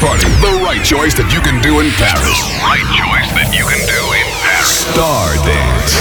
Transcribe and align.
party. 0.00 0.24
The 0.40 0.64
right 0.64 0.80
choice 0.80 1.12
that 1.20 1.28
you 1.28 1.44
can 1.44 1.60
do 1.60 1.84
in 1.84 1.92
Paris. 2.00 2.24
The 2.24 2.56
right 2.64 2.88
choice 2.96 3.28
that 3.36 3.52
you 3.52 3.68
can 3.68 3.84
do 3.84 4.02
in 4.16 4.26
Paris. 4.40 4.88
Star 4.88 5.28
Dance. 5.44 5.92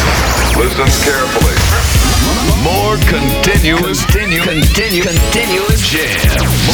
Listen 0.56 0.88
carefully. 1.04 1.59
More 2.64 2.96
continuous, 3.12 4.04
continue, 4.08 4.43
continue, 4.43 5.04
continuous 5.04 5.83
jam. 5.83 6.16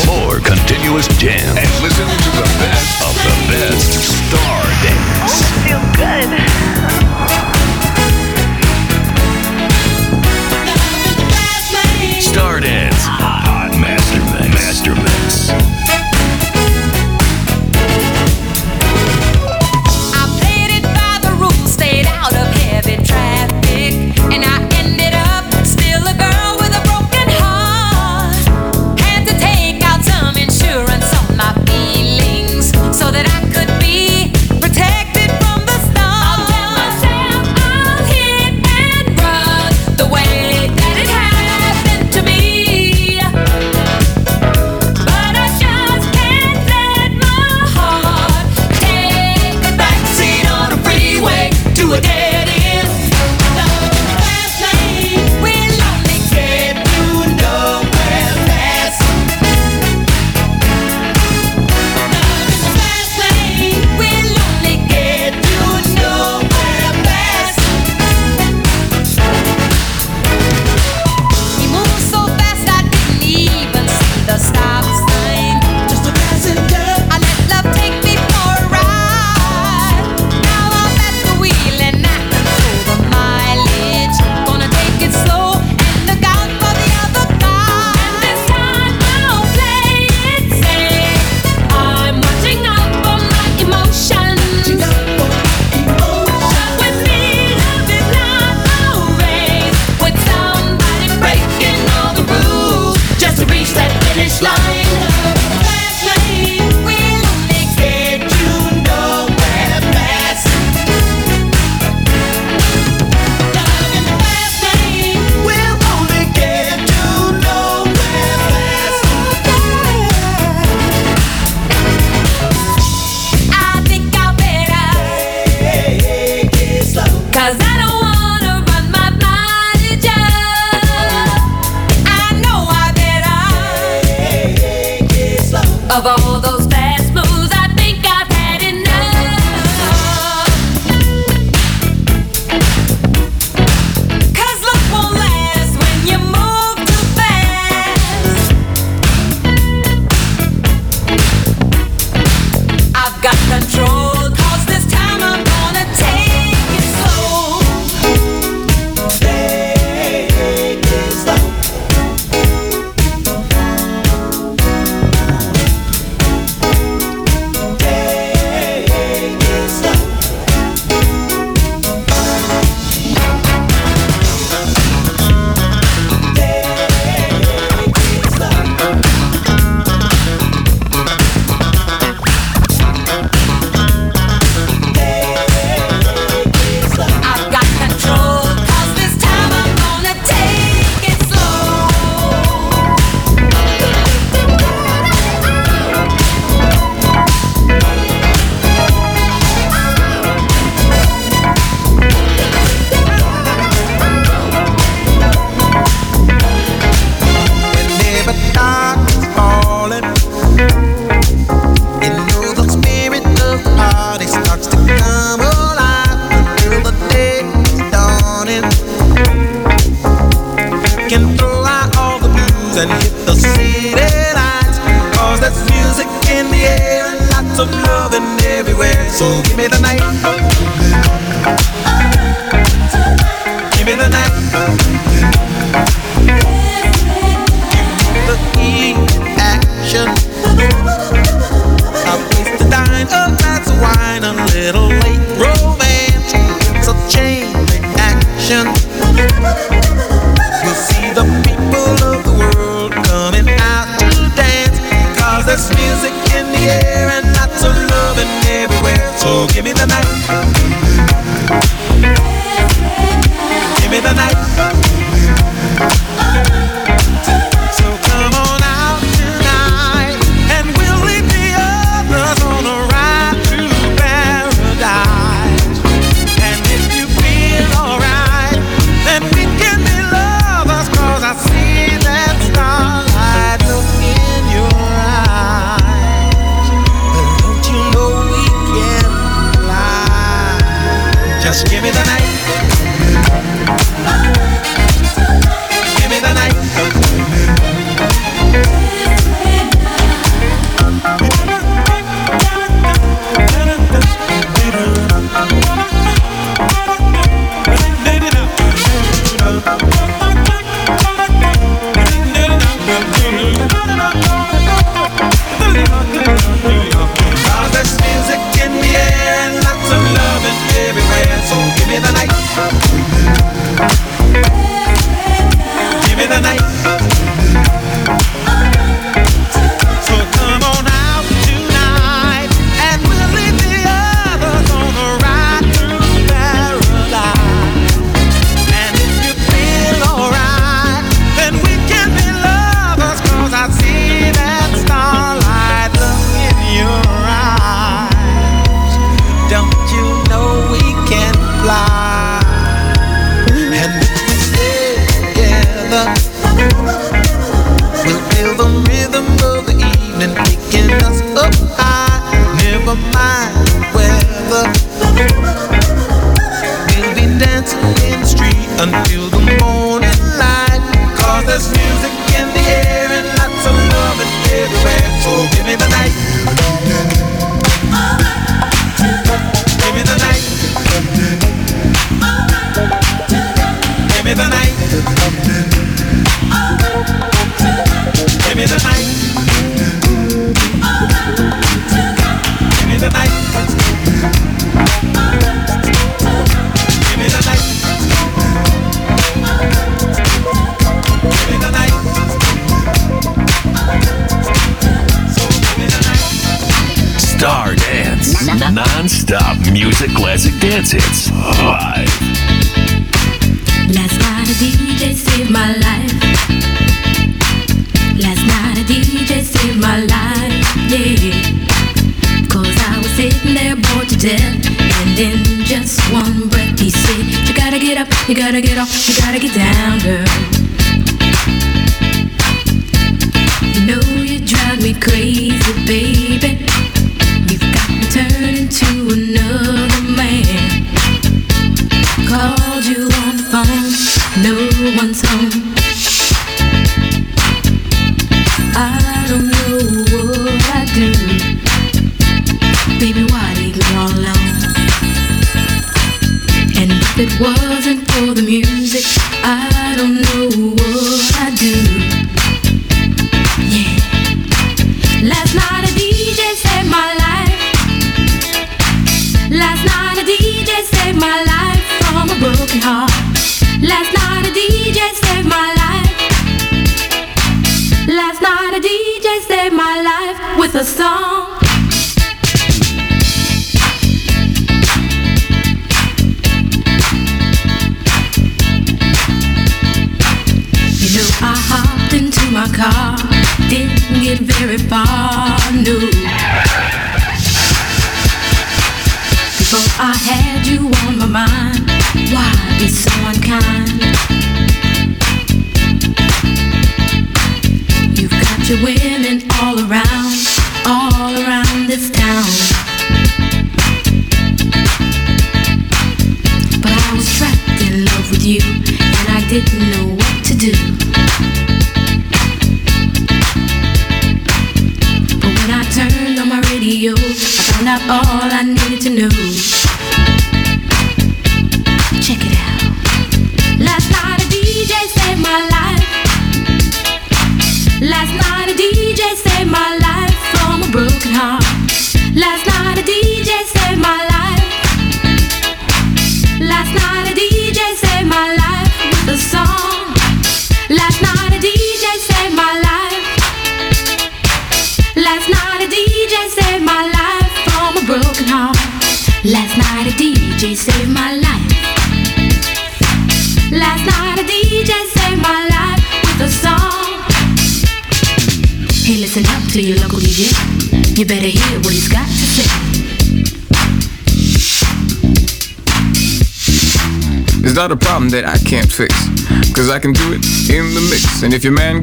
More 0.05 0.37
continuous 0.37 1.09
jam. 1.17 1.57
And 1.57 1.69
listen 1.81 2.05
to 2.05 2.29
the 2.37 2.47
best 2.61 2.93
of 3.01 3.13
the 3.17 3.35
best. 3.49 3.89
Star 4.29 4.61
Dance. 4.85 5.25
Oh, 5.25 5.41
I 5.41 5.57
feel 5.65 5.83
good. 5.97 6.29
Hot, 13.07 13.45
hot 13.45 13.79
master 13.79 14.19
mix. 14.33 14.53
Master 14.53 14.95
mix. 14.95 15.74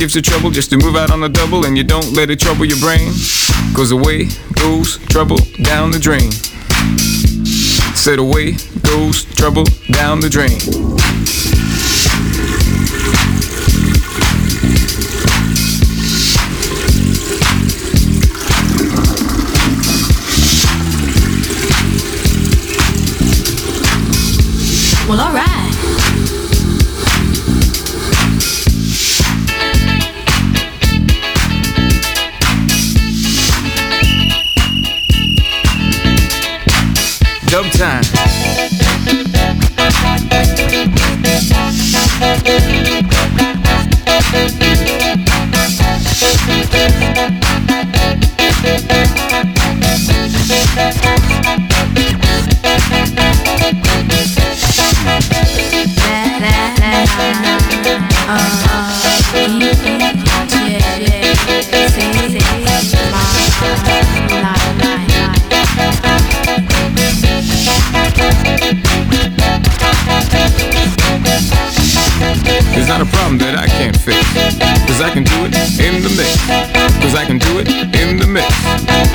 Gives 0.03 0.17
you 0.17 0.21
trouble 0.21 0.51
just 0.51 0.69
to 0.69 0.77
move 0.79 0.97
out 0.97 1.13
on 1.13 1.21
the 1.21 1.29
double 1.29 1.65
and 1.65 1.77
you 1.79 1.85
don't 1.85 2.13
let 2.13 2.29
it 2.29 2.41
trouble 2.41 2.65
your 2.65 2.77
brain, 2.81 3.13
cause 3.73 3.93
away 3.93 4.27
goes 4.55 4.99
trouble 5.07 5.37
down 5.63 5.93
the 5.93 5.99
drain. 6.01 6.33
Said 7.95 8.19
away 8.19 8.57
goes 8.83 9.23
trouble 9.37 9.63
down 9.93 10.19
the 10.19 10.29
drain. 10.29 11.02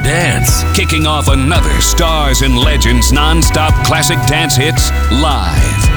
Dance, 0.00 0.64
kicking 0.74 1.06
off 1.06 1.28
another 1.28 1.80
Stars 1.80 2.42
and 2.42 2.58
Legends 2.58 3.12
non-stop 3.12 3.74
classic 3.86 4.18
dance 4.26 4.56
hits 4.56 4.90
live. 5.10 5.93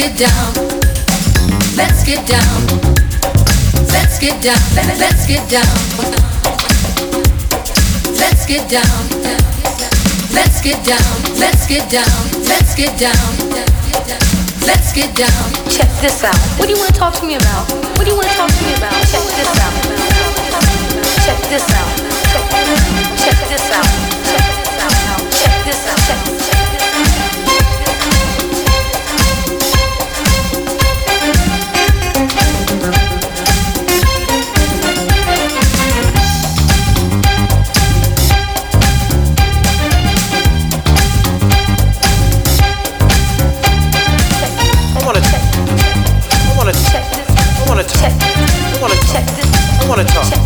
get 0.00 0.16
down. 0.16 0.54
Let's 1.76 2.04
get 2.04 2.24
down. 2.26 2.60
Let's 3.92 4.18
get 4.18 4.40
down. 4.40 4.56
Let's 4.96 5.26
get 5.26 5.44
down. 5.50 5.76
Let's 8.16 8.46
get 8.46 8.64
down. 8.70 9.04
Let's 10.32 10.60
get 10.62 10.80
down. 10.88 11.12
Let's 11.36 11.66
get 11.66 11.84
down. 11.90 12.16
Let's 12.48 12.74
get 12.74 12.96
down. 12.96 13.28
Let's 14.64 14.92
get 14.94 15.14
down. 15.14 15.44
Check 15.68 15.90
this 16.00 16.24
out. 16.24 16.40
What 16.56 16.64
do 16.64 16.72
you 16.72 16.78
want 16.80 16.94
to 16.94 16.98
talk 16.98 17.14
to 17.20 17.26
me 17.26 17.34
about? 17.34 17.68
What 17.98 18.04
do 18.04 18.10
you 18.10 18.16
want 18.16 18.28
to 18.28 18.36
talk 18.40 18.48
to 18.48 18.62
me 18.64 18.72
about? 18.80 18.96
Check 19.12 19.26
this 19.36 19.52
out. 19.60 19.74
Check 21.28 21.40
this 21.52 21.68
out. 21.76 21.92
Check 22.32 22.48
this 22.56 22.72
out. 22.72 23.20
Check 23.20 23.38
this 23.52 23.68
out. 23.68 23.90
Check 24.32 24.48
this 24.56 24.80
out. 24.80 25.20
Check 25.28 25.64
this 25.66 25.88
out. 25.88 26.39
wanna 49.90 50.04
talk. 50.04 50.39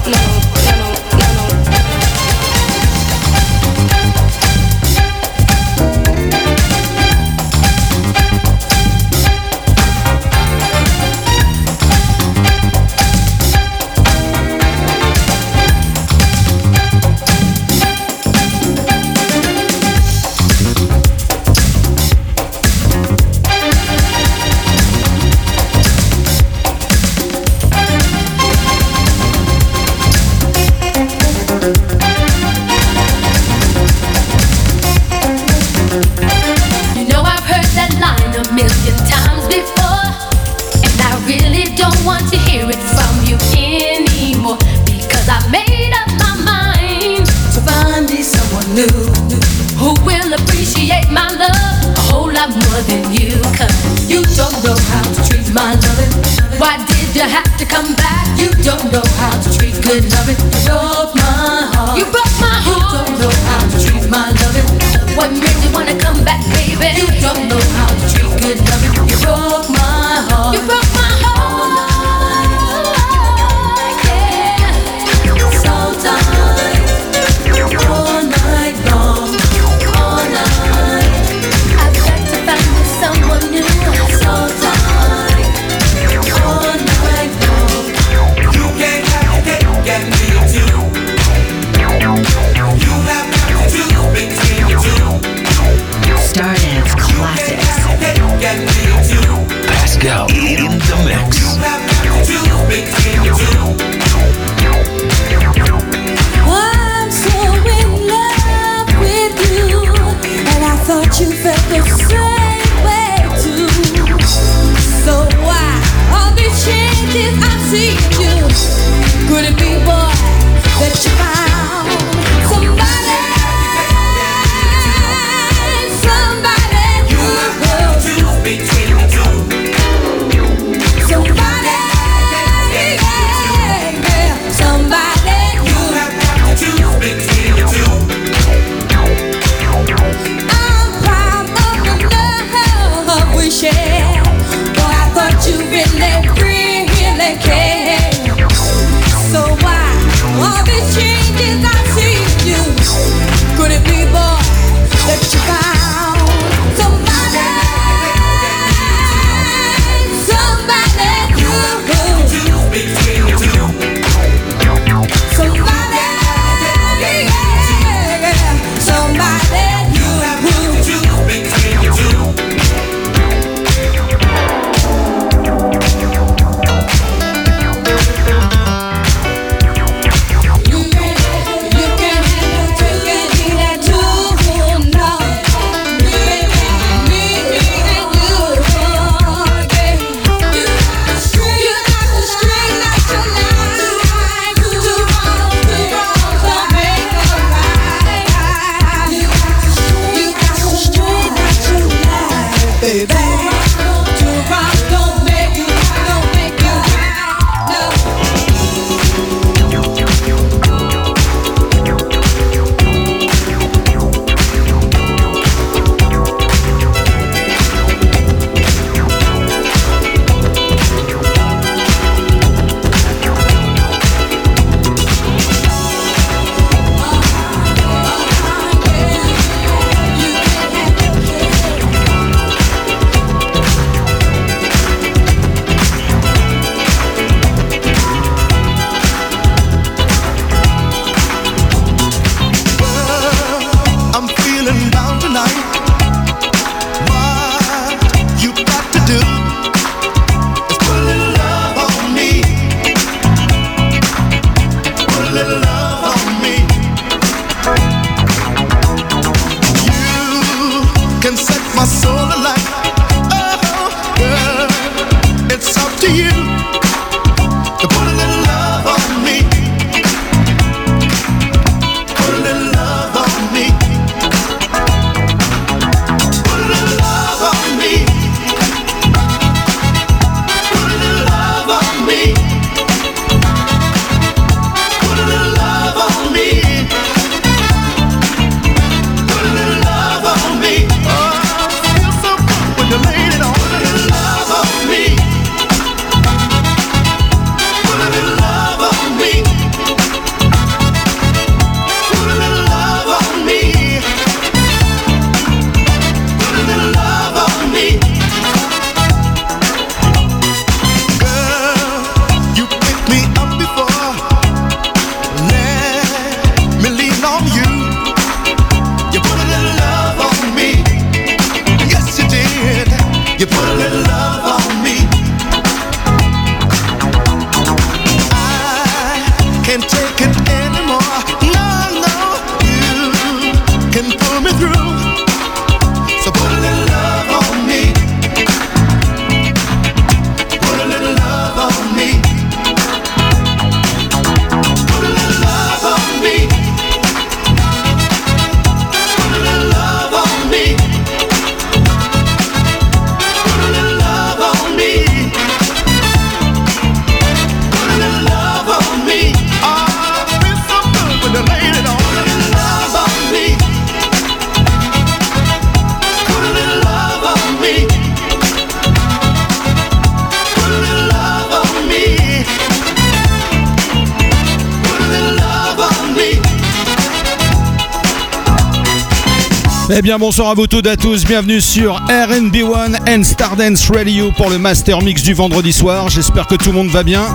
bonsoir 380.26 380.48
à 380.48 380.54
vous 380.54 380.66
toutes 380.66 380.86
et 380.86 380.88
à 380.88 380.96
tous. 380.96 381.26
Bienvenue 381.26 381.60
sur 381.60 382.00
RB1 382.08 382.96
and 383.06 383.24
Stardance 383.24 383.90
Radio 383.90 384.32
pour 384.32 384.48
le 384.48 384.56
Master 384.56 385.02
Mix 385.02 385.22
du 385.22 385.34
vendredi 385.34 385.70
soir. 385.70 386.08
J'espère 386.08 386.46
que 386.46 386.54
tout 386.54 386.70
le 386.70 386.72
monde 386.72 386.88
va 386.88 387.02
bien. 387.02 387.26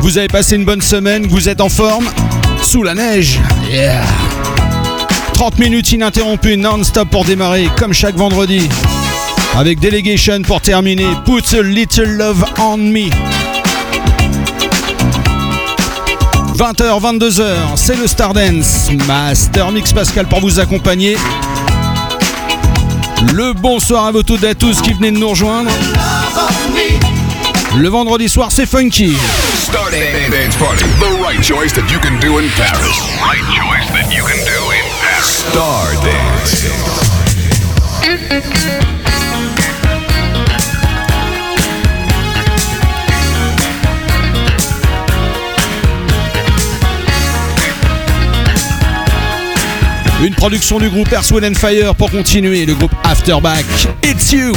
Vous 0.00 0.16
avez 0.16 0.28
passé 0.28 0.56
une 0.56 0.64
bonne 0.64 0.80
semaine, 0.80 1.26
vous 1.26 1.50
êtes 1.50 1.60
en 1.60 1.68
forme. 1.68 2.08
Sous 2.62 2.82
la 2.82 2.94
neige. 2.94 3.38
Yeah. 3.70 4.02
30 5.34 5.58
minutes 5.58 5.92
ininterrompues 5.92 6.56
non-stop 6.56 7.10
pour 7.10 7.26
démarrer, 7.26 7.68
comme 7.76 7.92
chaque 7.92 8.16
vendredi. 8.16 8.66
Avec 9.54 9.78
Delegation 9.78 10.40
pour 10.40 10.62
terminer. 10.62 11.08
Put 11.26 11.54
a 11.54 11.60
little 11.60 12.16
love 12.16 12.42
on 12.58 12.78
me. 12.78 13.10
20h, 16.56 17.18
22h, 17.18 17.44
c'est 17.76 17.96
le 17.96 18.06
Stardance 18.06 18.88
Master 19.06 19.70
Mix 19.70 19.92
Pascal 19.92 20.26
pour 20.26 20.40
vous 20.40 20.60
accompagner 20.60 21.18
le 23.30 23.52
bonsoir 23.52 24.06
à 24.06 24.12
vous 24.12 24.22
toutes 24.22 24.42
et 24.42 24.48
à 24.48 24.54
tous 24.54 24.80
qui 24.80 24.92
venez 24.92 25.10
de 25.12 25.18
nous 25.18 25.28
rejoindre. 25.28 25.70
Le 27.76 27.88
vendredi 27.88 28.28
soir, 28.28 28.48
c'est 28.50 28.66
funky. 28.66 29.16
Star 35.22 35.90
Dance. 36.02 36.66
Une 50.22 50.34
production 50.36 50.78
du 50.78 50.88
groupe 50.88 51.10
Earth, 51.12 51.32
Wind 51.32 51.56
Fire 51.56 51.96
pour 51.96 52.08
continuer 52.10 52.64
le 52.64 52.74
groupe 52.74 52.94
Afterback. 53.02 53.64
It's 54.04 54.30
you. 54.32 54.52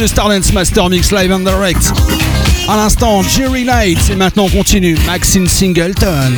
le 0.00 0.52
Master 0.54 0.88
Mix 0.88 1.12
Live 1.12 1.30
and 1.30 1.40
Direct. 1.40 1.92
À 2.68 2.76
l'instant, 2.76 3.22
Jerry 3.22 3.64
Knight, 3.64 3.98
et 4.10 4.14
maintenant 4.14 4.44
on 4.44 4.48
continue, 4.48 4.96
Maxine 5.06 5.46
Singleton. 5.46 6.32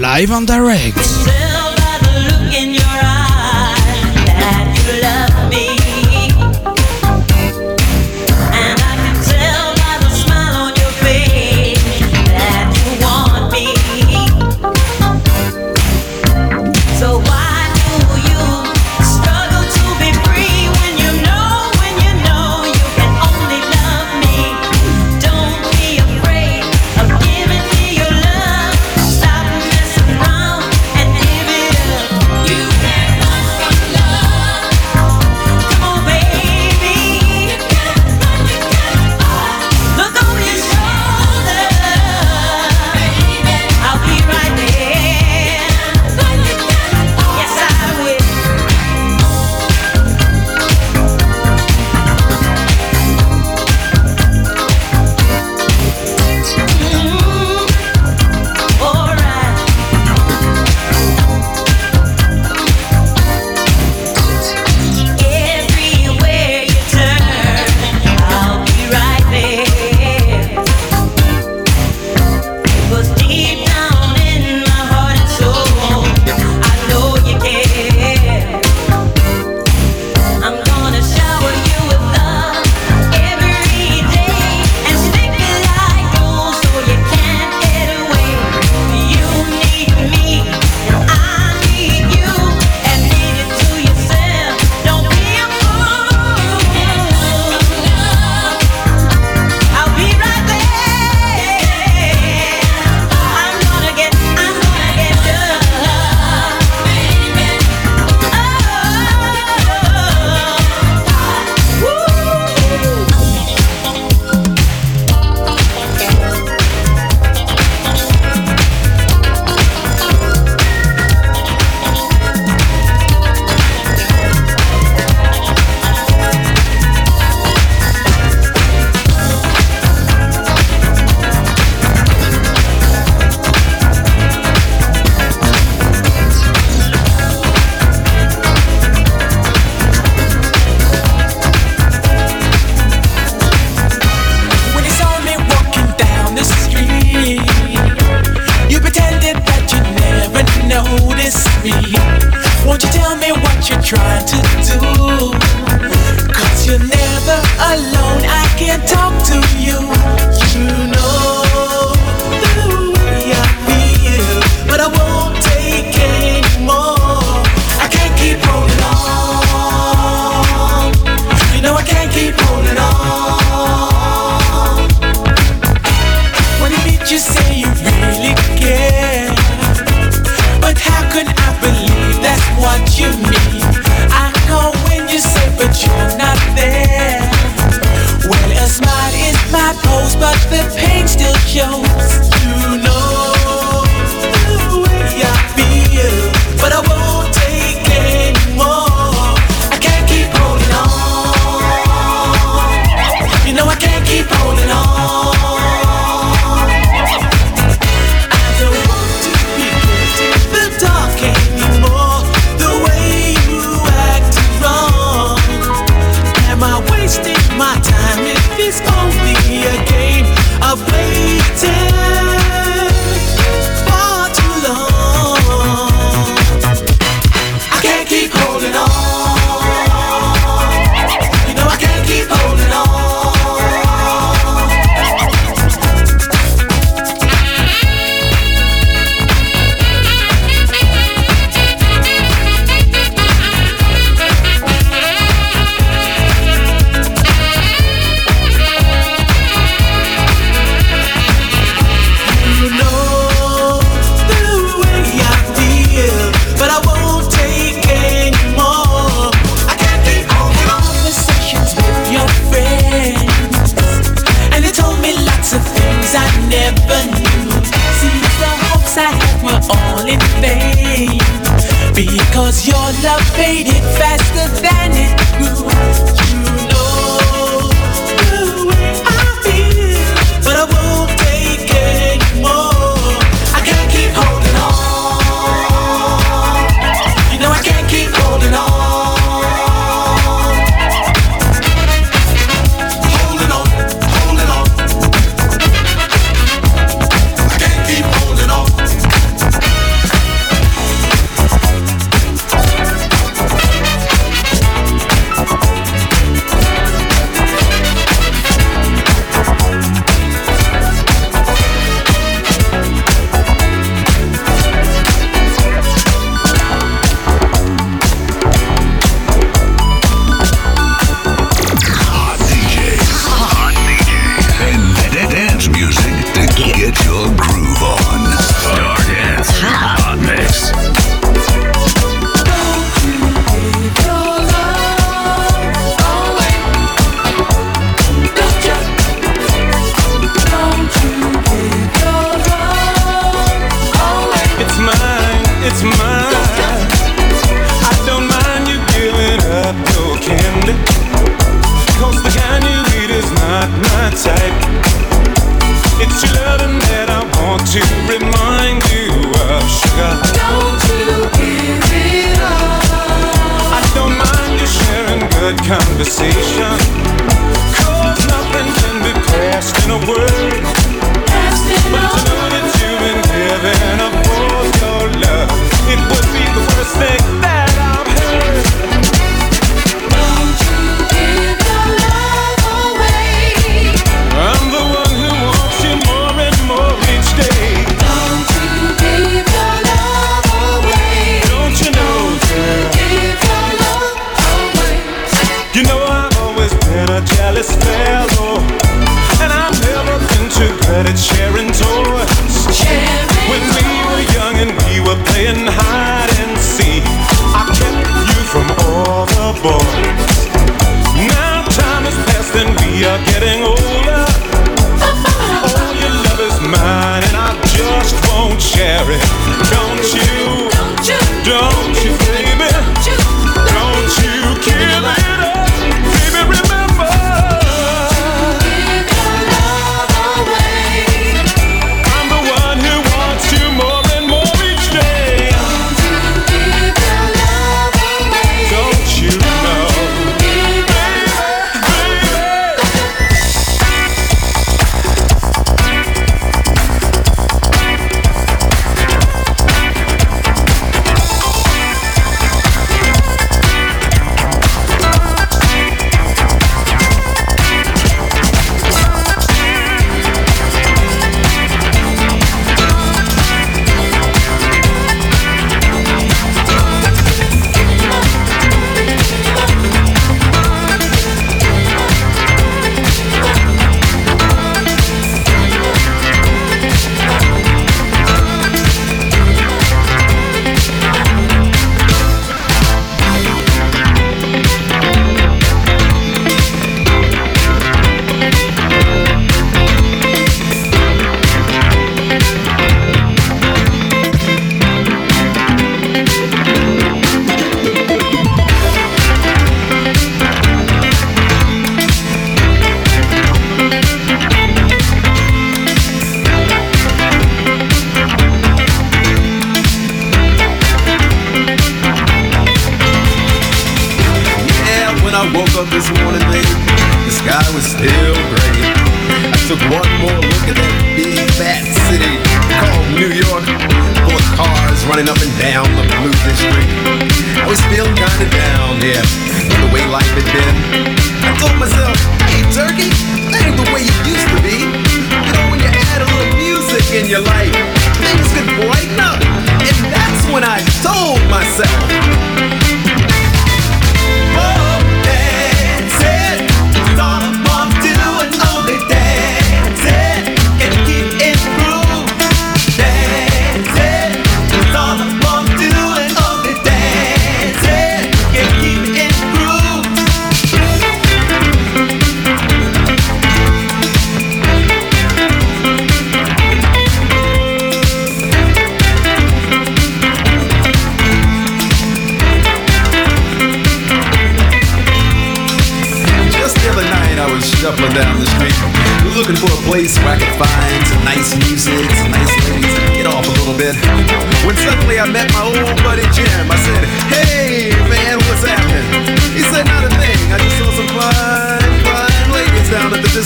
Live 0.00 0.32
and 0.32 0.42
Direct. 0.42 1.43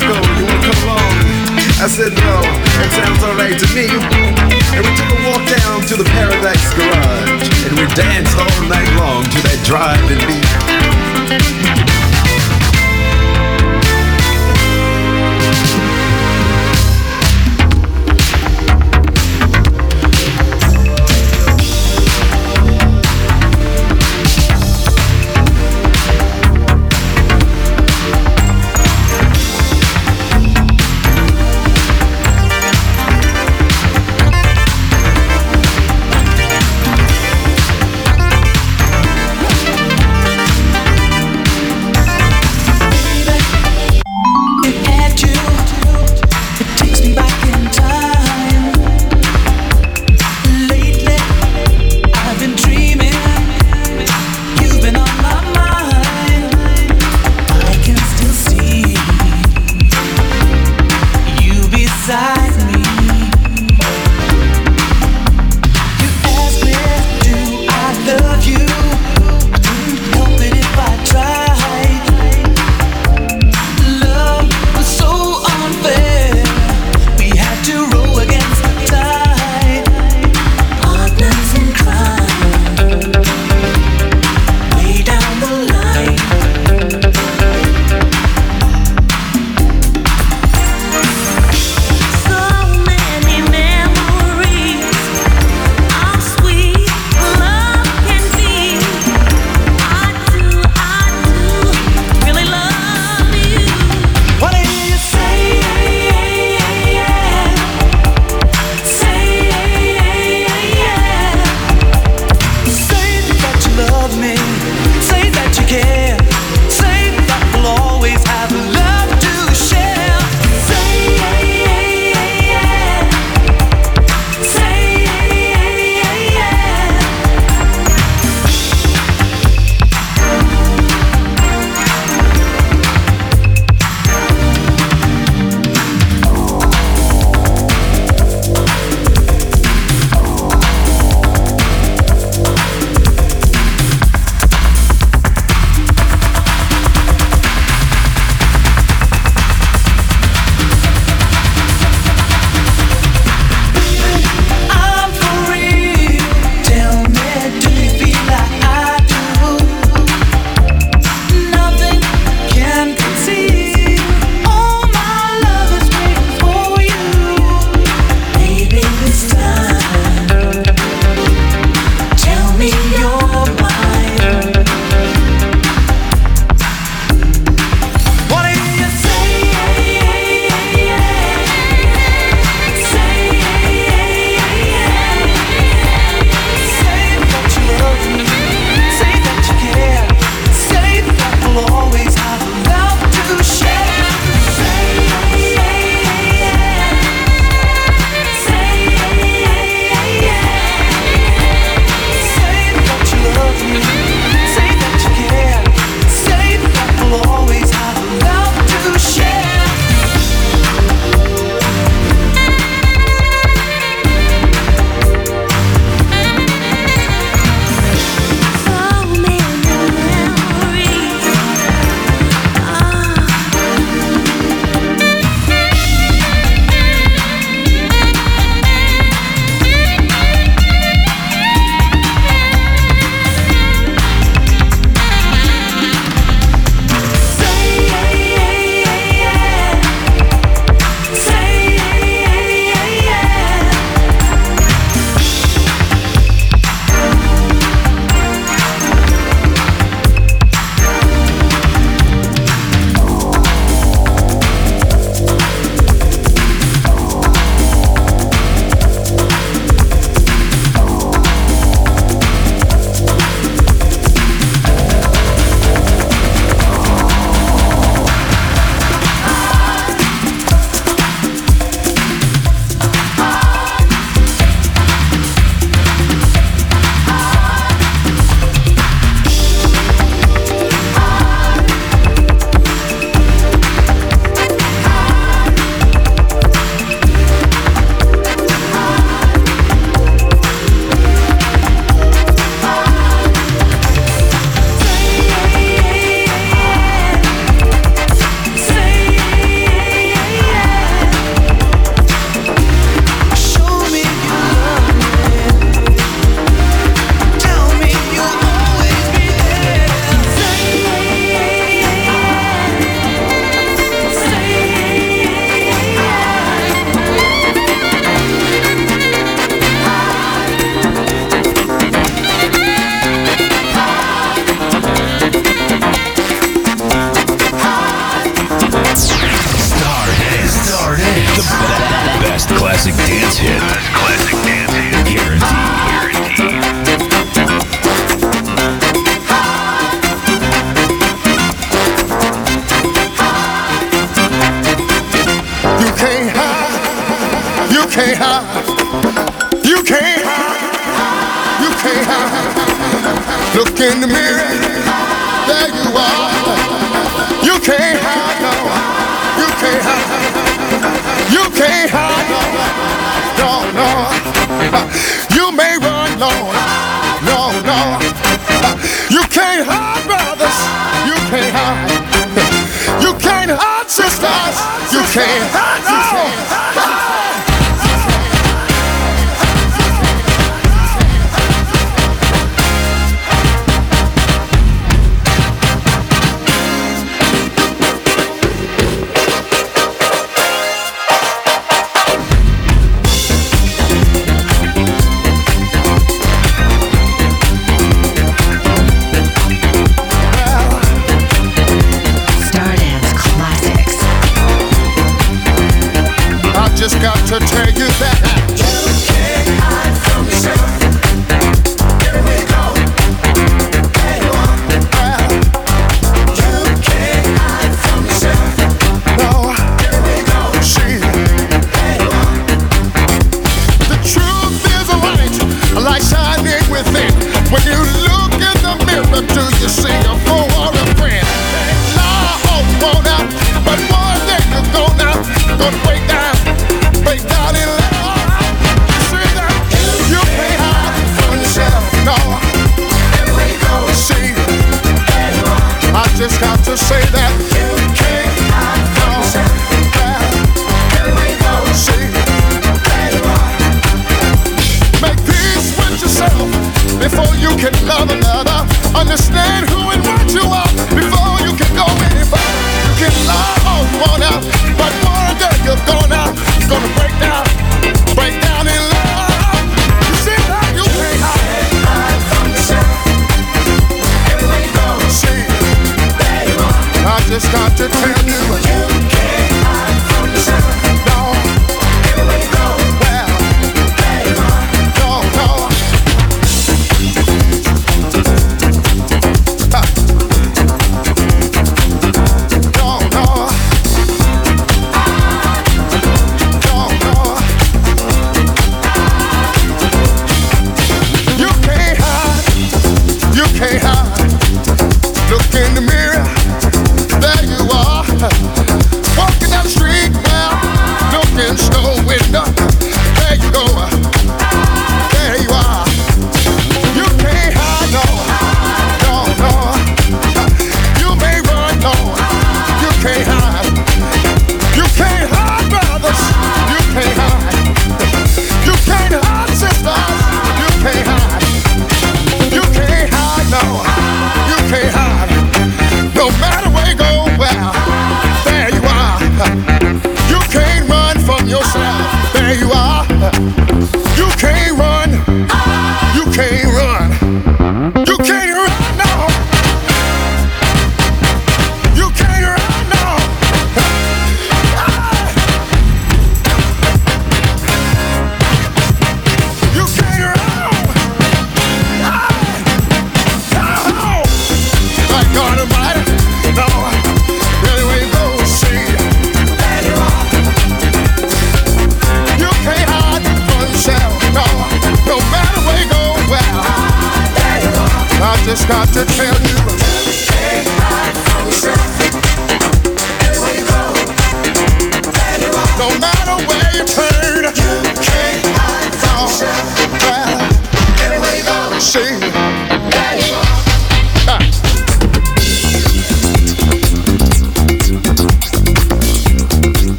Down 0.00 0.10
disco. 0.10 0.38
You 0.38 0.44
wanna 0.46 0.62
come 0.62 0.82
along? 0.84 1.14
I 1.80 1.86
said, 1.88 2.12
No, 2.14 2.40
it 2.82 2.90
sounds 2.92 3.22
alright 3.22 3.58
to 3.58 3.66
me. 3.74 3.86
And 4.74 4.82
we 4.84 4.90
took 4.96 5.10
a 5.10 5.28
walk 5.28 5.46
down 5.48 5.82
to 5.88 5.96
the 5.96 6.04
Paradise 6.04 6.74
Garage, 6.74 7.66
and 7.66 7.78
we 7.78 7.86
danced 7.94 8.36
all 8.36 8.68
night 8.68 8.90
long 8.96 9.24
to 9.24 9.38
that 9.42 9.60
driving 9.64 10.18
beat. 10.26 11.83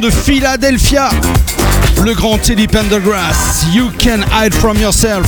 de 0.00 0.10
Philadelphia, 0.10 1.08
le 2.02 2.14
grand 2.14 2.38
Teddy 2.38 2.66
Pendergrass, 2.66 3.66
You 3.74 3.90
Can 3.98 4.20
Hide 4.32 4.54
From 4.54 4.78
Yourself, 4.78 5.26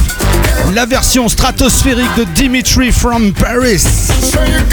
la 0.74 0.86
version 0.86 1.28
stratosphérique 1.28 2.14
de 2.16 2.24
Dimitri 2.34 2.90
from 2.90 3.32
Paris. 3.32 3.84
So 4.20 4.40
you 4.44 4.64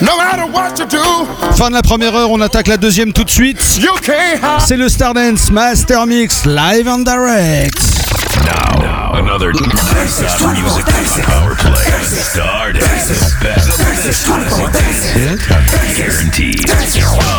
no 0.00 0.16
matter 0.16 0.46
what 0.50 0.78
you 0.78 0.86
do. 0.86 1.26
Fin 1.56 1.70
de 1.70 1.74
la 1.74 1.82
première 1.82 2.14
heure, 2.14 2.30
on 2.30 2.40
attaque 2.40 2.68
la 2.68 2.76
deuxième 2.76 3.12
tout 3.12 3.24
de 3.24 3.30
suite. 3.30 3.80
C'est 4.58 4.76
le 4.76 4.88
Stardance 4.88 5.50
Master 5.50 6.06
Mix 6.06 6.46
Live 6.46 6.88
and 6.88 7.00
Direct. 7.00 7.78
another 9.38 9.52
nice 9.94 10.20
out 10.22 10.52
music 10.52 10.84
on 10.88 11.22
Power 11.22 11.54
Play. 11.54 11.86
Started. 12.02 12.80
Best. 13.40 13.78
Guaranteed. 15.96 17.37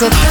Sometimes 0.00 0.29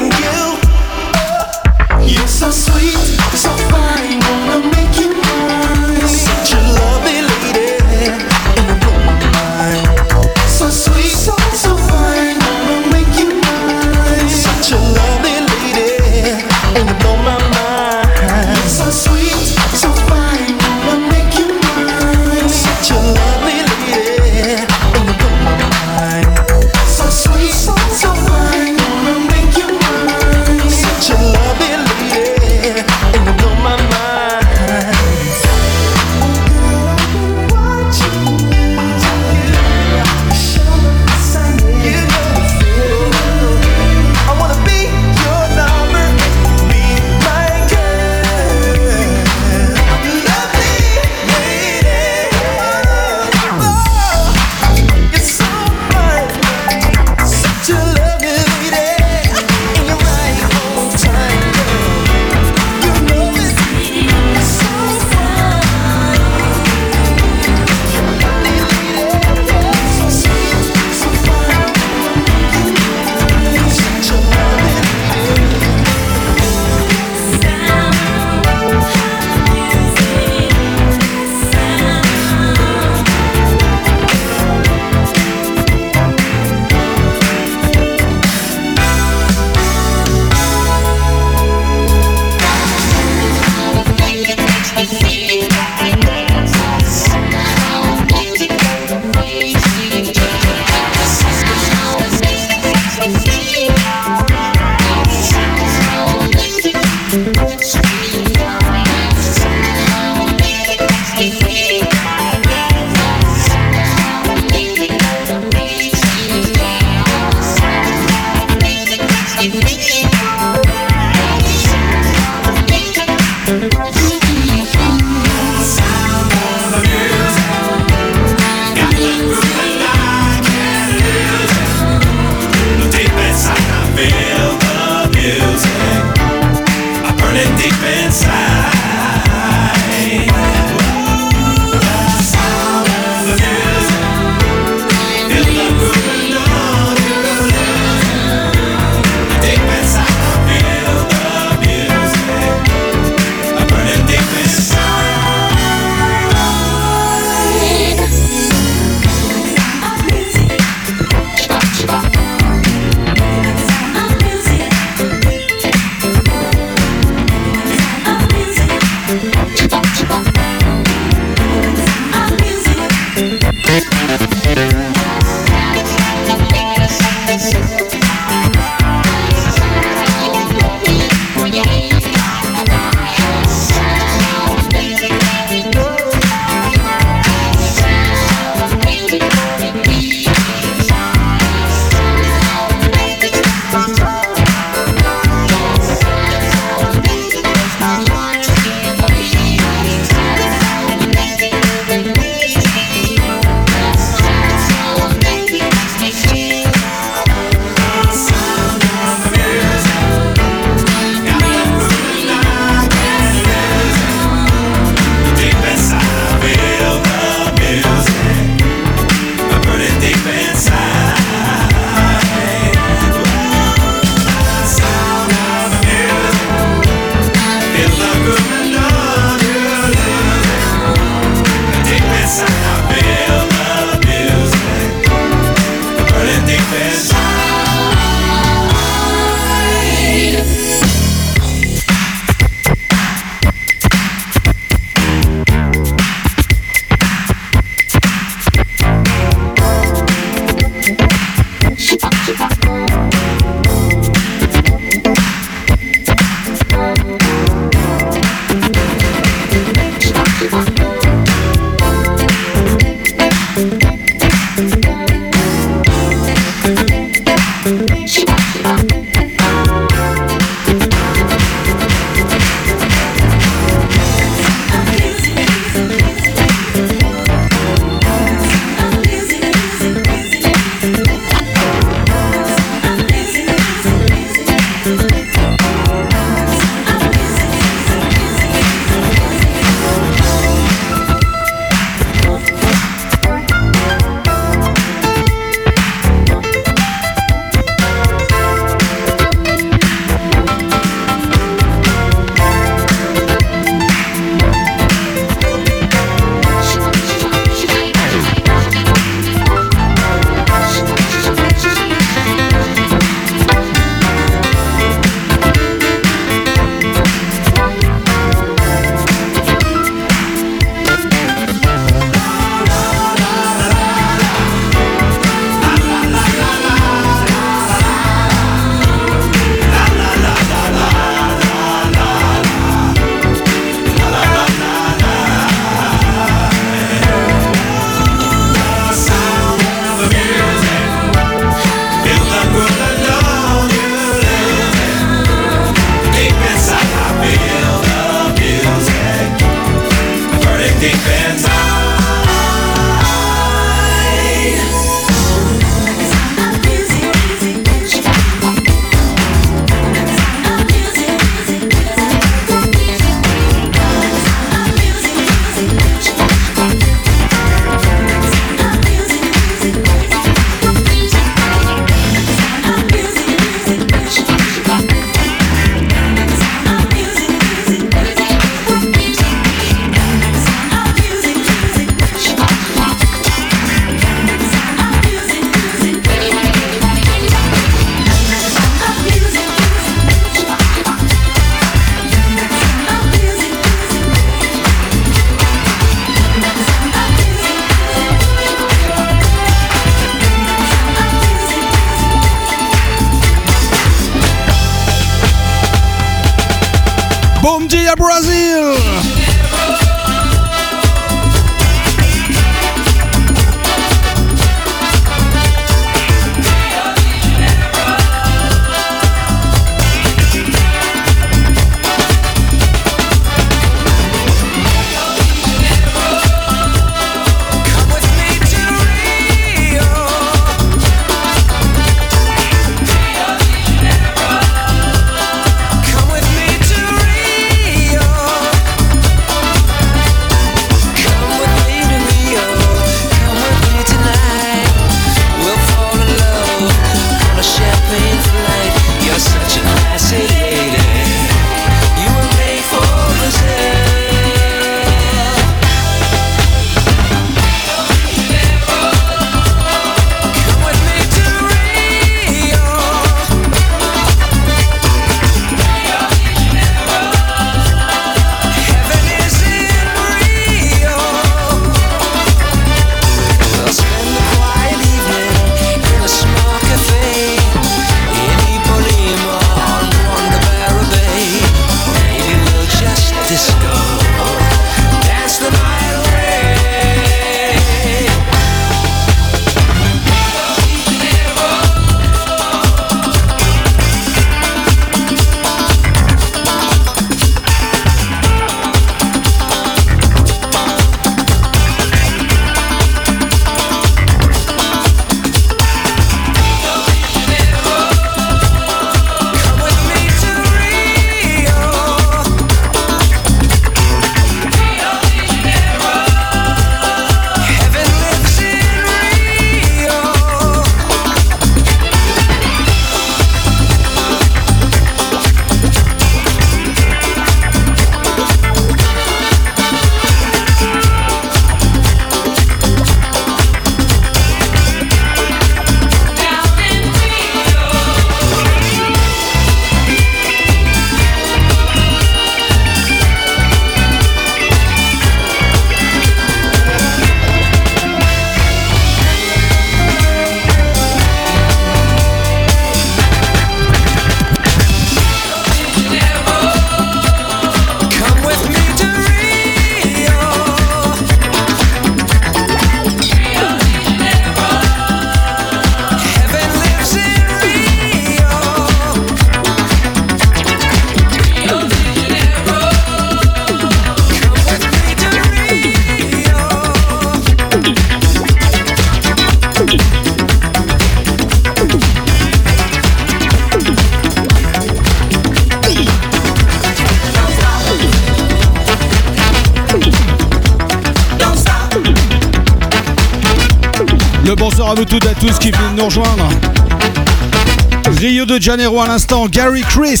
Janeiro 598.40 598.80
à 598.80 598.86
l'instant, 598.86 599.26
Gary 599.26 599.60
Chris 599.62 600.00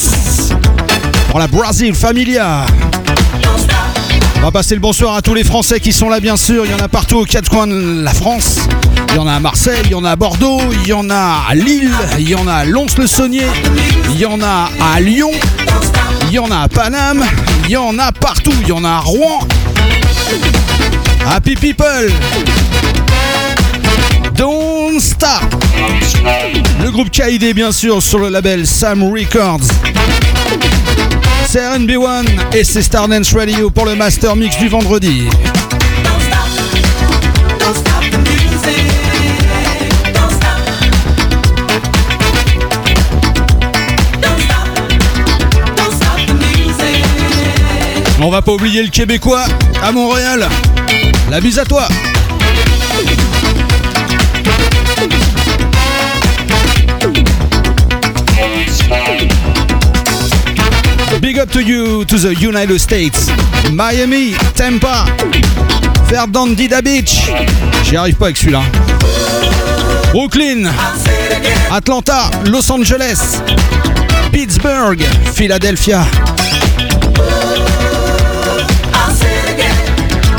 pour 1.28 1.38
la 1.38 1.46
Brazil 1.46 1.94
Familia. 1.94 2.64
On 4.36 4.40
va 4.40 4.50
passer 4.50 4.74
le 4.74 4.80
bonsoir 4.80 5.14
à 5.14 5.20
tous 5.20 5.34
les 5.34 5.44
Français 5.44 5.78
qui 5.78 5.92
sont 5.92 6.08
là, 6.08 6.20
bien 6.20 6.38
sûr. 6.38 6.64
Il 6.64 6.70
y 6.70 6.74
en 6.74 6.82
a 6.82 6.88
partout 6.88 7.18
aux 7.18 7.24
quatre 7.24 7.50
coins 7.50 7.66
de 7.66 8.02
la 8.02 8.14
France. 8.14 8.60
Il 9.10 9.16
y 9.16 9.18
en 9.18 9.26
a 9.26 9.34
à 9.34 9.40
Marseille, 9.40 9.82
il 9.84 9.90
y 9.90 9.94
en 9.94 10.04
a 10.04 10.12
à 10.12 10.16
Bordeaux, 10.16 10.60
il 10.82 10.88
y 10.88 10.92
en 10.94 11.10
a 11.10 11.42
à 11.50 11.54
Lille, 11.54 11.90
il 12.18 12.30
y 12.30 12.34
en 12.34 12.46
a 12.46 12.54
à 12.54 12.64
Lons-le-Saunier, 12.64 13.46
il 14.14 14.18
y 14.18 14.24
en 14.24 14.40
a 14.42 14.70
à 14.94 15.00
Lyon, 15.00 15.32
il 16.28 16.32
y 16.32 16.38
en 16.38 16.50
a 16.50 16.60
à 16.60 16.68
Paname, 16.68 17.24
il 17.64 17.70
y 17.72 17.76
en 17.76 17.98
a 17.98 18.10
partout. 18.12 18.54
Il 18.62 18.68
y 18.68 18.72
en 18.72 18.84
a 18.84 18.90
à 18.90 18.98
Rouen. 19.00 19.40
Happy 21.26 21.56
People. 21.56 22.10
Le 26.82 26.90
groupe 26.90 27.10
KID, 27.10 27.54
bien 27.54 27.72
sûr, 27.72 28.02
sur 28.02 28.18
le 28.18 28.28
label 28.28 28.66
Sam 28.66 29.02
Records. 29.02 29.62
C'est 31.48 31.60
RNB1 31.60 32.26
et 32.52 32.64
c'est 32.64 32.82
Star 32.82 33.04
Stardance 33.04 33.32
Radio 33.32 33.70
pour 33.70 33.86
le 33.86 33.94
Master 33.94 34.36
Mix 34.36 34.58
du 34.58 34.68
vendredi. 34.68 35.26
On 48.20 48.30
va 48.30 48.42
pas 48.42 48.52
oublier 48.52 48.82
le 48.82 48.90
Québécois 48.90 49.44
à 49.82 49.92
Montréal. 49.92 50.46
La 51.30 51.40
bise 51.40 51.58
à 51.58 51.64
toi. 51.64 51.88
Big 61.20 61.38
up 61.38 61.50
to 61.50 61.60
you 61.60 62.04
to 62.06 62.16
the 62.16 62.34
United 62.34 62.78
States, 62.80 63.28
Miami, 63.72 64.32
Tampa, 64.54 65.04
Ferdinand 66.08 66.56
Beach. 66.82 67.30
J'y 67.84 67.96
arrive 67.96 68.16
pas 68.16 68.26
avec 68.26 68.36
celui-là. 68.36 68.62
Brooklyn, 70.12 70.70
Atlanta, 71.70 72.30
Los 72.46 72.70
Angeles, 72.70 73.40
Pittsburgh, 74.32 75.02
Philadelphia. 75.34 76.04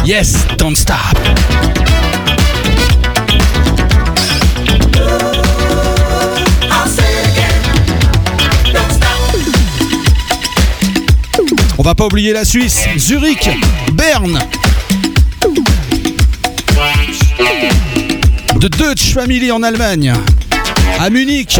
Yes, 0.03 0.45
don't 0.57 0.75
stop. 0.75 1.20
On 11.81 11.83
va 11.83 11.95
pas 11.95 12.05
oublier 12.05 12.31
la 12.31 12.45
Suisse, 12.45 12.85
Zurich, 12.95 13.49
Berne. 13.93 14.37
De 18.59 18.67
Deutsche 18.67 19.15
Family 19.15 19.51
en 19.51 19.63
Allemagne, 19.63 20.13
à 20.99 21.09
Munich 21.09 21.59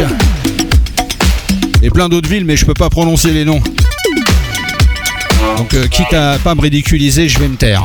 et 1.82 1.90
plein 1.90 2.08
d'autres 2.08 2.28
villes, 2.28 2.44
mais 2.44 2.56
je 2.56 2.64
peux 2.64 2.72
pas 2.72 2.88
prononcer 2.88 3.32
les 3.32 3.44
noms. 3.44 3.60
Donc, 5.56 5.74
euh, 5.74 5.88
quitte 5.88 6.12
à 6.12 6.38
pas 6.38 6.54
me 6.54 6.60
ridiculiser, 6.60 7.28
je 7.28 7.40
vais 7.40 7.48
me 7.48 7.56
taire. 7.56 7.84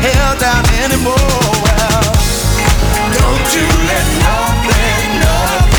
held 0.00 0.38
down 0.38 0.64
anymore. 0.84 1.14
Don't 3.16 3.48
you 3.54 3.66
let 3.90 4.06
nothing, 4.22 5.20
nothing. 5.20 5.77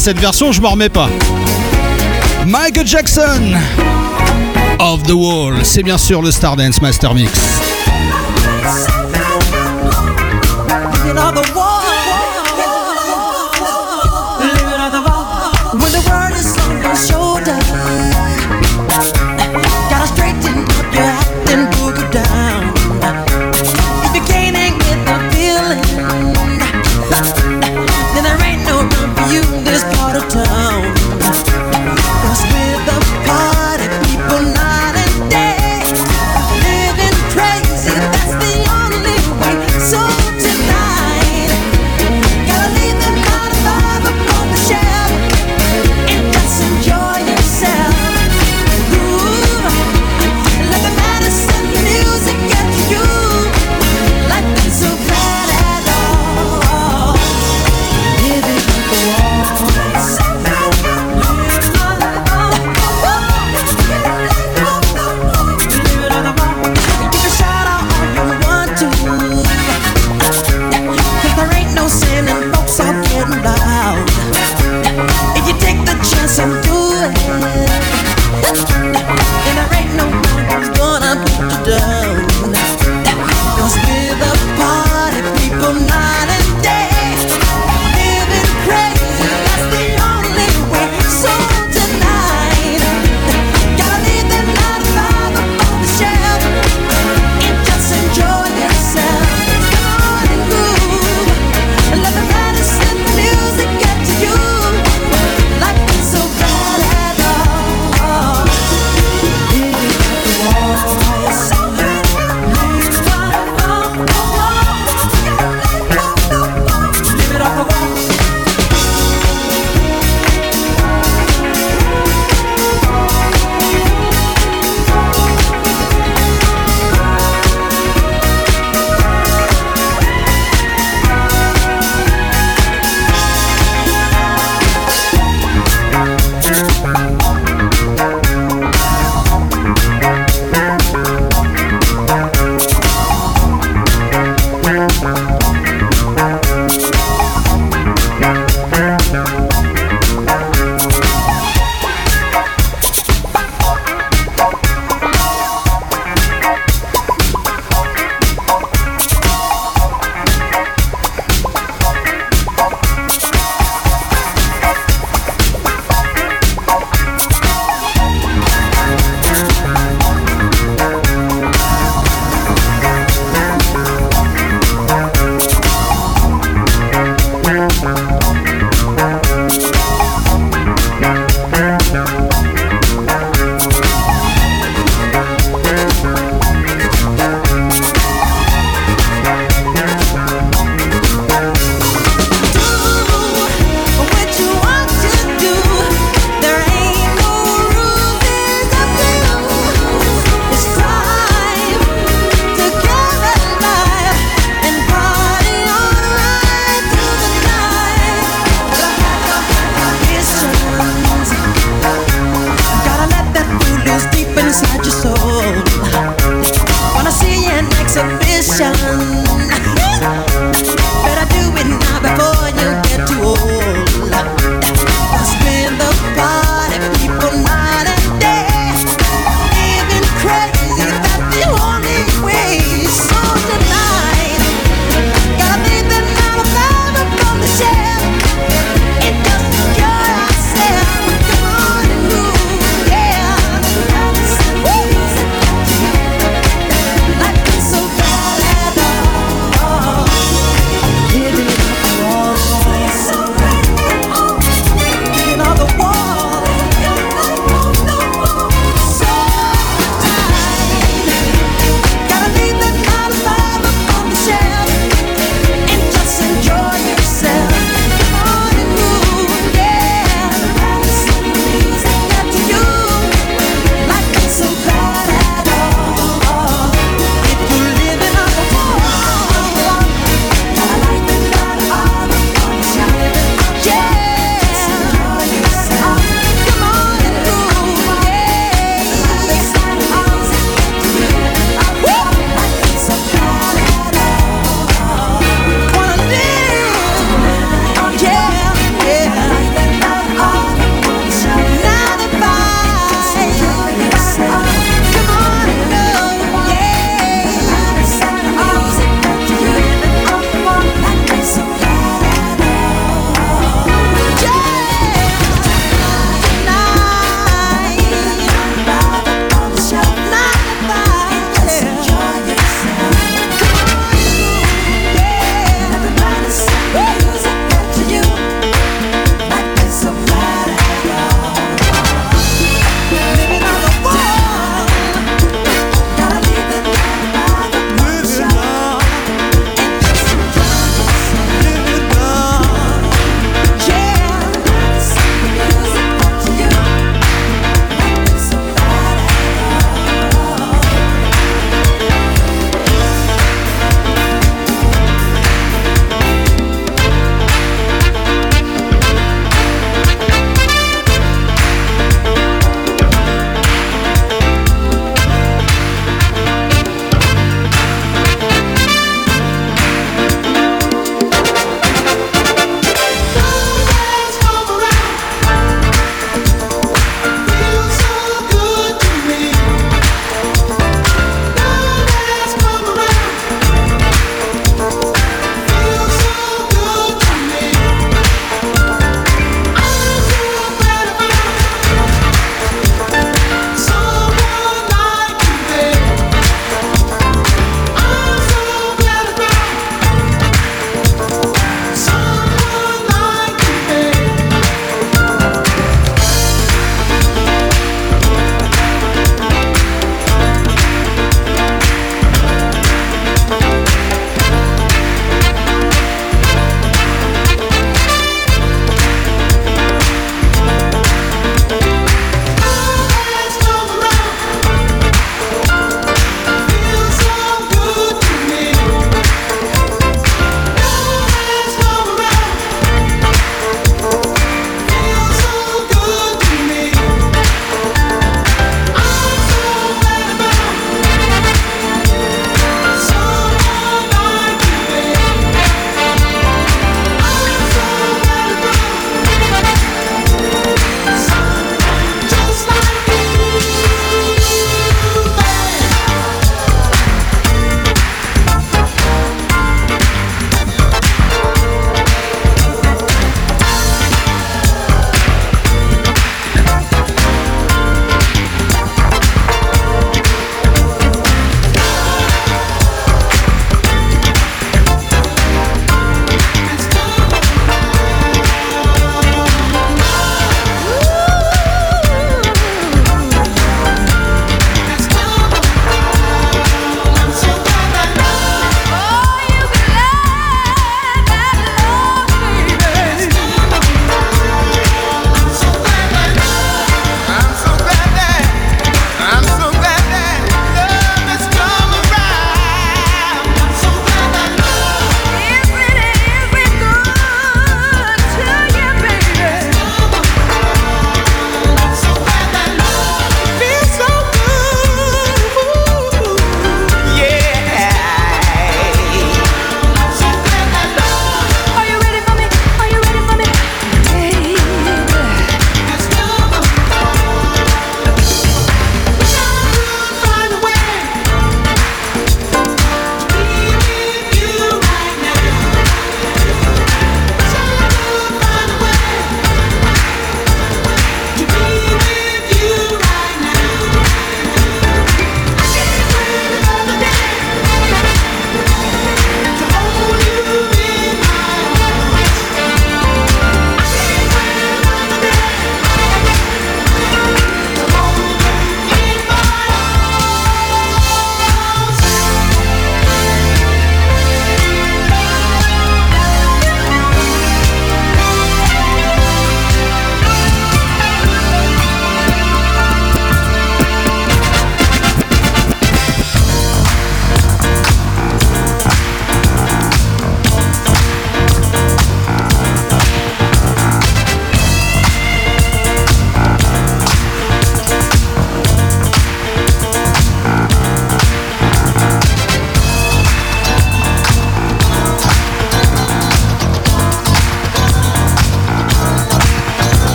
cette 0.00 0.18
version, 0.18 0.50
je 0.50 0.62
m'en 0.62 0.70
remets 0.70 0.88
pas. 0.88 1.10
Michael 2.46 2.86
Jackson 2.86 3.52
Of 4.78 5.02
the 5.02 5.12
Wall, 5.12 5.58
c'est 5.62 5.82
bien 5.82 5.98
sûr 5.98 6.22
le 6.22 6.30
Stardance 6.30 6.80
Master 6.80 7.14
Mix. 7.14 7.30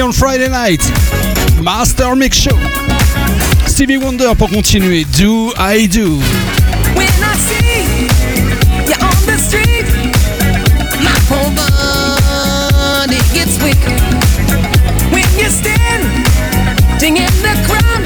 On 0.00 0.12
Friday 0.12 0.48
night. 0.48 0.80
Master 1.62 2.16
Mix 2.16 2.38
Show. 2.38 2.58
Stevie 3.66 3.98
Wonder 3.98 4.34
pour 4.34 4.48
continuer. 4.48 5.04
Do 5.04 5.52
I 5.58 5.86
Do. 5.86 6.16
When 6.96 7.08
I 7.22 7.34
see 7.36 8.06
you 8.86 8.94
on 8.96 9.26
the 9.26 9.36
street, 9.36 9.86
my 11.04 11.16
whole 11.28 11.52
body 11.52 13.20
gets 13.34 13.60
weak. 13.62 13.84
When 15.12 15.28
you 15.38 15.50
stand 15.50 16.04
in 17.02 17.14
the 17.42 17.54
crowd, 17.68 18.04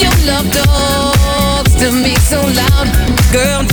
your 0.00 0.14
love 0.26 0.50
to 1.78 1.92
me 1.92 2.14
so 2.16 2.40
loud. 2.40 2.88
Girl, 3.32 3.69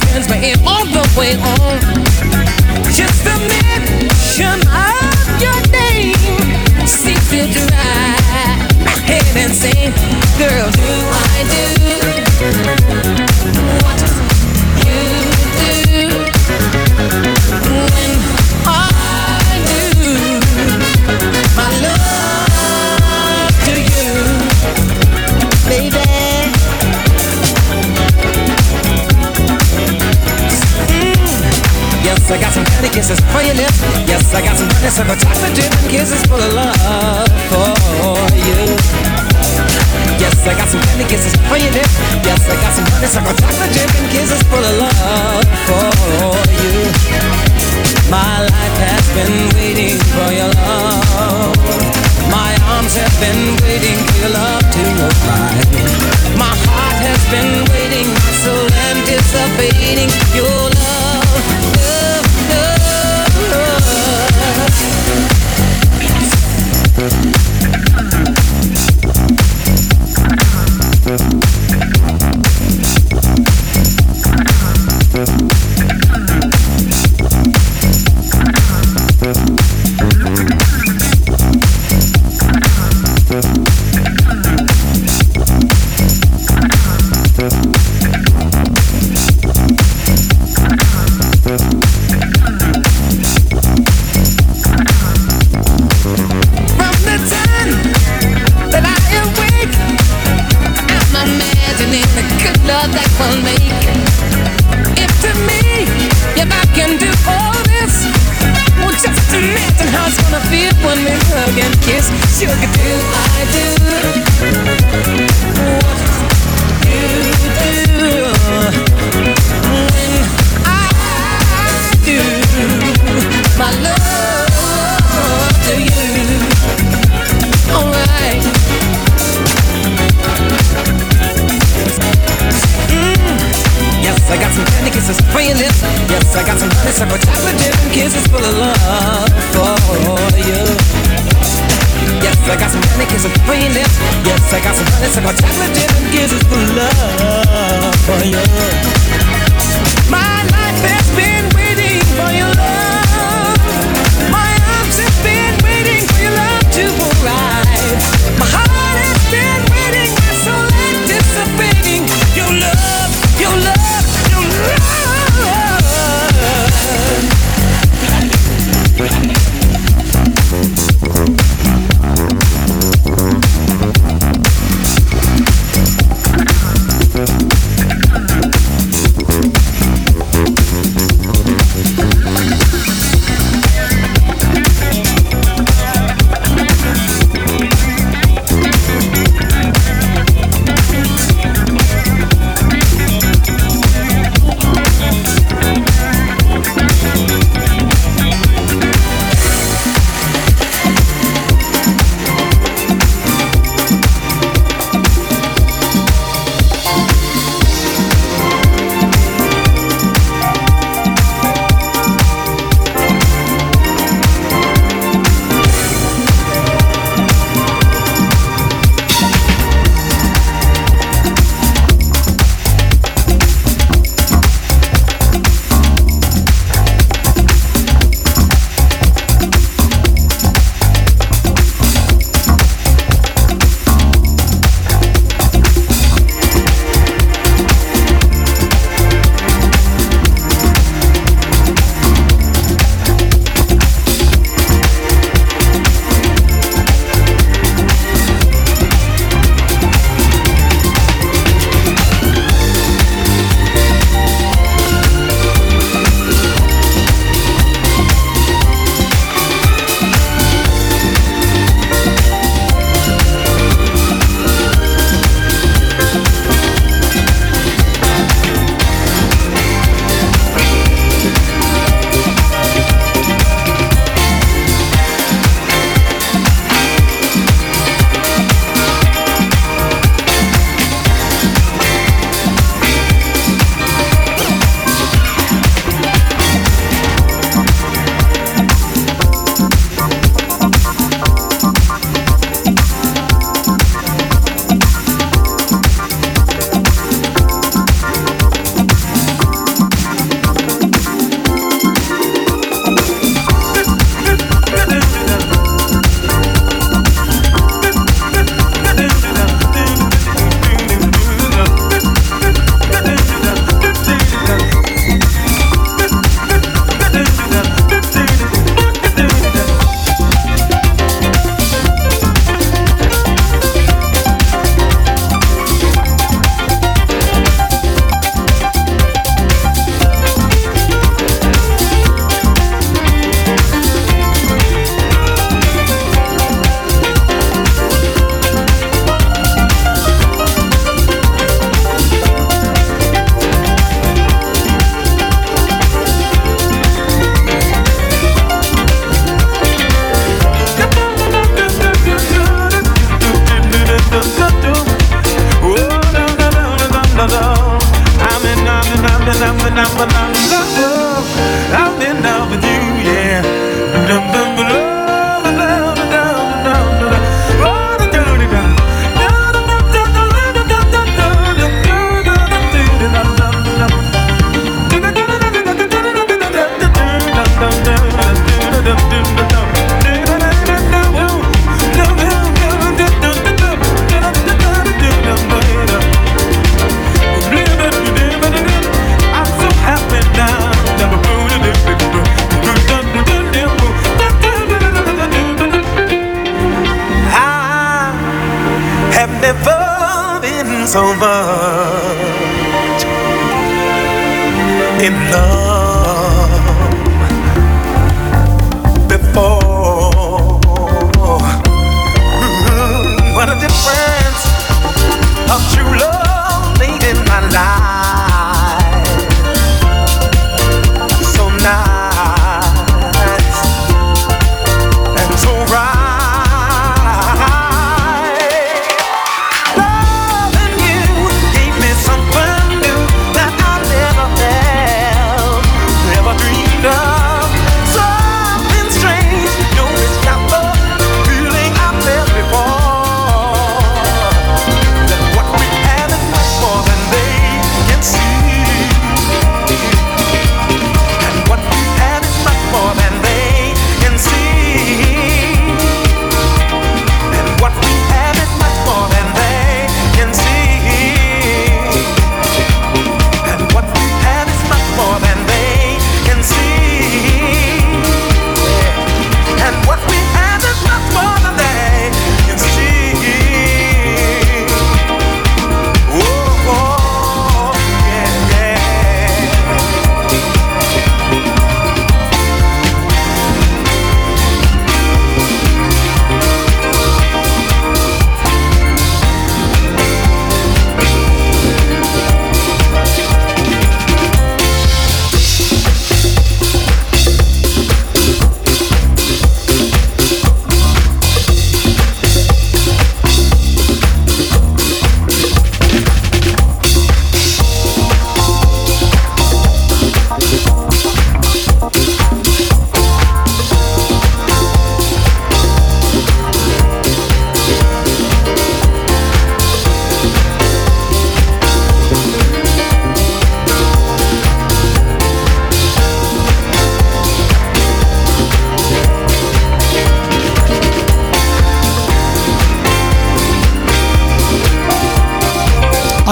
turns 0.00 0.28
me 0.30 0.52
in 0.52 0.58
all 0.66 0.84
the 0.86 1.04
way 1.18 1.34
on. 1.36 1.80
Just 2.92 3.24
the 3.24 3.36
mention 3.52 4.58
of 4.68 5.40
your 5.40 5.58
name 5.70 6.86
seems 6.86 7.28
to 7.30 7.40
drive 7.52 8.84
my 8.84 8.96
head 9.04 9.24
insane. 9.36 9.92
Girl, 10.38 10.70
do 10.70 10.92
I 11.12 12.86
do 12.88 12.91
I 32.32 32.40
got 32.40 32.50
some 32.54 32.64
candy 32.64 32.88
kisses 32.88 33.20
for 33.28 33.42
your 33.42 33.52
lips. 33.52 33.78
Yes, 34.08 34.32
I 34.32 34.40
got 34.40 34.56
some 34.56 34.66
honeysuckle 34.70 35.16
chocolate 35.16 35.54
chip 35.54 35.68
and 35.68 35.90
kisses 35.90 36.24
full 36.24 36.40
of 36.40 36.54
love 36.54 37.28
for 37.52 38.16
you. 38.32 38.72
Yes, 40.16 40.40
I 40.48 40.56
got 40.56 40.66
some 40.68 40.80
candy 40.80 41.04
kisses 41.04 41.36
for 41.44 41.58
your 41.60 41.70
lips. 41.72 41.92
Yes, 42.24 42.40
I 42.48 42.56
got 42.56 42.72
some 42.72 42.86
honeysuckle 42.88 43.36
chocolate 43.36 43.72
chip 43.76 43.90
and 44.00 44.08
kisses 44.10 44.42
full 44.48 44.64
of 44.64 44.78
love 44.80 45.44
for 45.68 46.32
you. 46.56 47.11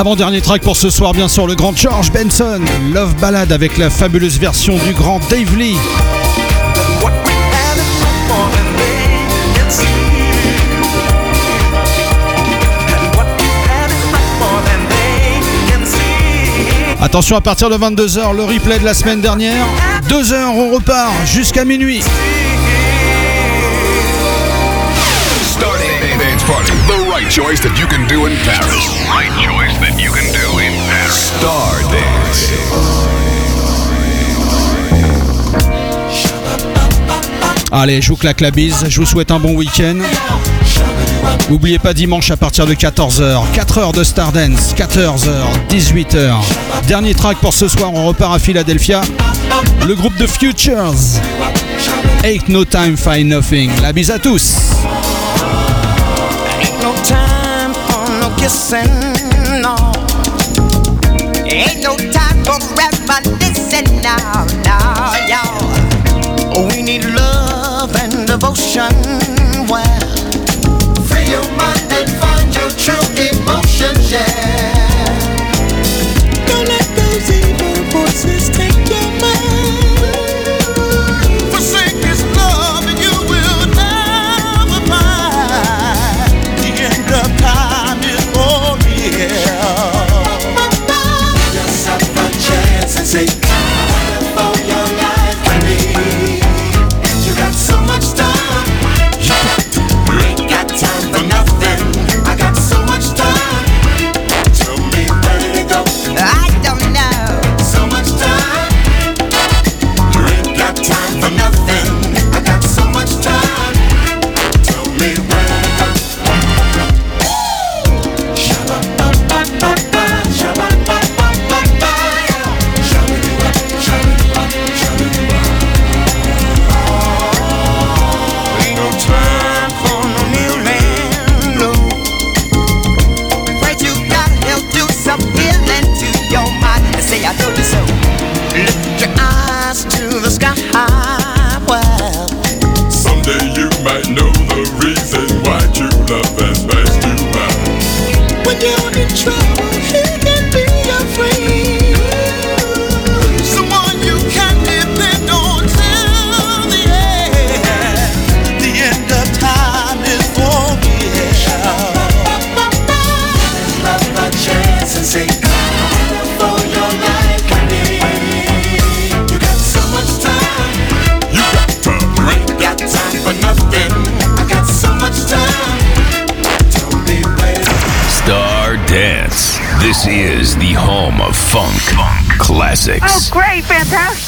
Avant-dernier 0.00 0.40
track 0.40 0.62
pour 0.62 0.78
ce 0.78 0.88
soir, 0.88 1.12
bien 1.12 1.28
sûr, 1.28 1.46
le 1.46 1.54
grand 1.54 1.76
George 1.76 2.10
Benson, 2.10 2.62
Love 2.90 3.16
Ballad 3.16 3.52
avec 3.52 3.76
la 3.76 3.90
fabuleuse 3.90 4.38
version 4.38 4.78
du 4.78 4.94
grand 4.94 5.20
Dave 5.28 5.54
Lee. 5.58 5.76
Attention, 17.02 17.36
à 17.36 17.42
partir 17.42 17.68
de 17.68 17.76
22h, 17.76 18.34
le 18.34 18.44
replay 18.44 18.78
de 18.78 18.86
la 18.86 18.94
semaine 18.94 19.20
dernière. 19.20 19.66
2 20.08 20.32
heures, 20.32 20.54
on 20.54 20.70
repart 20.70 21.12
jusqu'à 21.26 21.66
minuit. 21.66 22.02
Right 27.20 27.30
choice 27.30 27.60
that 27.60 27.78
you 27.78 27.86
can 27.86 28.06
do 28.06 28.26
in 28.26 28.36
Paris. 28.44 28.88
Right 29.08 29.32
choice 29.44 29.76
that 29.80 30.00
you 30.00 30.10
can 30.12 30.32
do 30.32 30.58
in 30.58 30.72
Paris. 30.88 31.30
Star 31.36 31.80
Dance. 31.90 32.52
Allez, 37.72 38.02
je 38.02 38.08
vous 38.08 38.16
claque 38.16 38.40
la 38.40 38.50
bise, 38.50 38.84
je 38.88 39.00
vous 39.00 39.06
souhaite 39.06 39.30
un 39.30 39.38
bon 39.38 39.54
week-end. 39.54 39.98
N'oubliez 41.48 41.78
pas 41.78 41.94
dimanche 41.94 42.30
à 42.30 42.36
partir 42.36 42.66
de 42.66 42.74
14h, 42.74 43.42
4 43.54 43.78
heures 43.78 43.92
de 43.92 44.02
Stardance, 44.02 44.74
14h, 44.74 45.28
18h. 45.68 46.32
Dernier 46.88 47.14
track 47.14 47.38
pour 47.38 47.54
ce 47.54 47.68
soir, 47.68 47.92
on 47.94 48.06
repart 48.06 48.34
à 48.34 48.38
Philadelphia. 48.38 49.02
Le 49.86 49.94
groupe 49.94 50.16
de 50.16 50.26
Futures. 50.26 50.94
Ain't 52.24 52.48
no 52.48 52.64
time, 52.64 52.96
find 52.96 53.28
nothing. 53.28 53.70
La 53.82 53.92
bise 53.92 54.10
à 54.10 54.18
tous. 54.18 54.54
No 56.90 56.96
time 57.04 57.72
for 57.86 58.04
no 58.18 58.34
kissing, 58.36 58.90
no. 59.62 59.76
Ain't 61.46 61.84
no 61.84 61.94
time 62.10 62.42
for 62.42 62.58
reminiscing 62.74 64.02
now, 64.02 64.44
now, 64.64 65.14
y'all. 65.30 66.66
We 66.68 66.82
need 66.82 67.04
love 67.04 67.94
and 67.94 68.26
devotion. 68.26 68.90
Well, 69.68 70.00
free 71.06 71.30
your 71.30 71.46
mind 71.56 71.79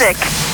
music. 0.03 0.52